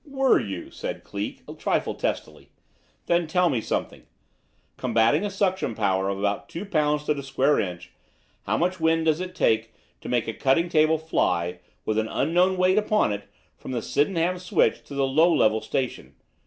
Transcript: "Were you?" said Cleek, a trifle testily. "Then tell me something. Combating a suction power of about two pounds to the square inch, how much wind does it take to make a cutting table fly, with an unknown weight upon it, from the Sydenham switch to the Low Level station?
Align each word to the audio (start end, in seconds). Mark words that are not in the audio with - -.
"Were 0.03 0.39
you?" 0.39 0.71
said 0.71 1.03
Cleek, 1.03 1.43
a 1.47 1.53
trifle 1.53 1.93
testily. 1.93 2.49
"Then 3.05 3.27
tell 3.27 3.49
me 3.51 3.61
something. 3.61 4.07
Combating 4.75 5.23
a 5.23 5.29
suction 5.29 5.75
power 5.75 6.09
of 6.09 6.17
about 6.17 6.49
two 6.49 6.65
pounds 6.65 7.03
to 7.03 7.13
the 7.13 7.21
square 7.21 7.59
inch, 7.59 7.91
how 8.47 8.57
much 8.57 8.79
wind 8.79 9.05
does 9.05 9.19
it 9.19 9.35
take 9.35 9.75
to 9.99 10.09
make 10.09 10.27
a 10.27 10.33
cutting 10.33 10.69
table 10.69 10.97
fly, 10.97 11.59
with 11.85 11.99
an 11.99 12.07
unknown 12.07 12.57
weight 12.57 12.79
upon 12.79 13.13
it, 13.13 13.25
from 13.55 13.73
the 13.73 13.81
Sydenham 13.83 14.39
switch 14.39 14.83
to 14.85 14.95
the 14.95 15.05
Low 15.05 15.31
Level 15.31 15.61
station? 15.61 16.15